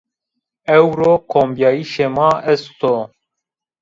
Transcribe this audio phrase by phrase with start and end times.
[0.77, 2.93] Ewro kombîyayîşê ma est o.